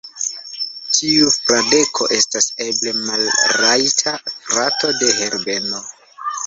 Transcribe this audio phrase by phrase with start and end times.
[0.99, 5.89] Tiu Fradeko estas eble malrajta frato de Herbeno.